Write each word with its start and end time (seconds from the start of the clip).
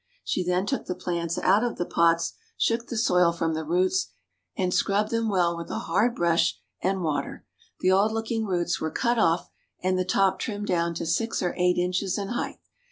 She 0.23 0.43
then 0.43 0.65
took 0.65 0.85
the 0.87 0.95
plants 0.95 1.37
out 1.37 1.63
of 1.63 1.77
the 1.77 1.85
pots, 1.85 2.33
shook 2.57 2.87
the 2.87 2.97
soil 2.97 3.31
from 3.31 3.53
the 3.53 3.63
roots, 3.63 4.07
and 4.57 4.73
scrubbed 4.73 5.11
them 5.11 5.29
well 5.29 5.55
with 5.55 5.69
a 5.69 5.77
hard 5.85 6.15
brush 6.15 6.59
and 6.81 7.03
water. 7.03 7.45
The 7.81 7.91
old 7.91 8.11
looking 8.11 8.47
roots 8.47 8.81
were 8.81 8.89
cut 8.89 9.19
off 9.19 9.51
and 9.83 9.99
the 9.99 10.03
top 10.03 10.39
trimmed 10.39 10.65
down 10.65 10.95
to 10.95 11.05
six 11.05 11.43
or 11.43 11.53
eight 11.55 11.77
inches 11.77 12.17
in 12.17 12.29
height. 12.29 12.57